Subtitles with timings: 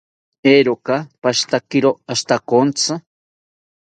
[0.51, 2.93] Eeroka pashitakiro ashitakontzi